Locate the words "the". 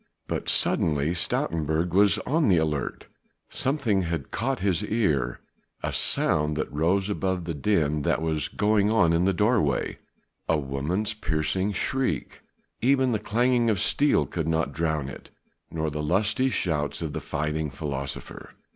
2.47-2.57, 7.43-7.53, 9.25-9.31, 13.11-13.19, 15.91-16.01, 17.13-17.21